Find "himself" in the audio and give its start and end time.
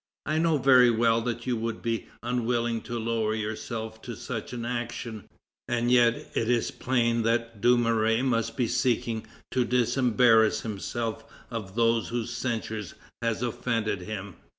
10.61-11.23